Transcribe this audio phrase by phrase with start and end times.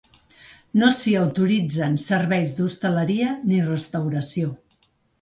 [0.83, 4.55] No s’hi autoritzen serveis d’hostaleria ni restauració.